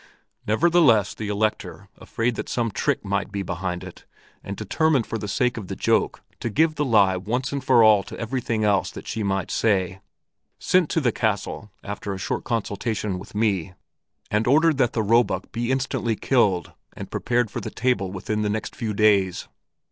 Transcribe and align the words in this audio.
Nevertheless 0.47 1.13
the 1.13 1.27
Elector, 1.27 1.87
afraid 1.95 2.33
that 2.33 2.49
some 2.49 2.71
trick 2.71 3.05
might 3.05 3.31
be 3.31 3.43
behind 3.43 3.83
it 3.83 4.05
and 4.43 4.57
determined 4.57 5.05
for 5.05 5.19
the 5.19 5.27
sake 5.27 5.57
of 5.57 5.67
the 5.67 5.75
joke 5.75 6.23
to 6.39 6.49
give 6.49 6.73
the 6.73 6.83
lie 6.83 7.17
once 7.17 7.51
and 7.51 7.63
for 7.63 7.83
all 7.83 8.01
to 8.05 8.17
everything 8.19 8.63
else 8.63 8.89
that 8.89 9.05
she 9.07 9.21
might 9.21 9.51
say, 9.51 10.01
sent 10.57 10.89
to 10.89 11.01
the 11.01 11.11
castle, 11.11 11.69
after 11.83 12.15
a 12.15 12.17
short 12.17 12.43
consultation 12.43 13.19
with 13.19 13.35
me, 13.35 13.73
and 14.31 14.47
ordered 14.47 14.79
that 14.79 14.93
the 14.93 15.03
roebuck 15.03 15.51
be 15.51 15.69
instantly 15.69 16.15
killed 16.15 16.71
and 16.97 17.11
prepared 17.11 17.51
for 17.51 17.61
the 17.61 17.69
table 17.69 18.11
within 18.11 18.41
the 18.41 18.49
next 18.49 18.75
few 18.75 18.95
days. 18.95 19.47